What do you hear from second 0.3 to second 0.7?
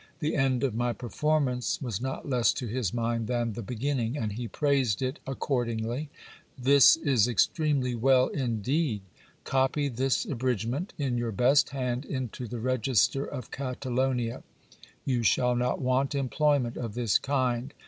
end